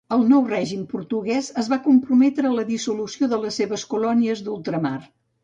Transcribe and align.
El 0.15 0.21
nou 0.29 0.45
règim 0.51 0.79
portuguès 0.93 1.49
es 1.63 1.69
va 1.73 1.79
comprometre 1.89 2.49
a 2.51 2.55
la 2.61 2.65
dissolució 2.71 3.31
de 3.35 3.41
les 3.45 3.61
seves 3.63 3.85
colònies 3.93 4.45
d'ultramar. 4.49 4.97